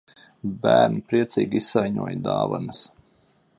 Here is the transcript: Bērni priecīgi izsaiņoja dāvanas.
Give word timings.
Bērni 0.63 1.03
priecīgi 1.11 1.61
izsaiņoja 1.61 2.19
dāvanas. 2.31 2.83